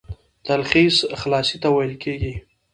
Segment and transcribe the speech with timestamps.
[0.45, 2.33] تلخیص خلاصې ته ويل کیږي.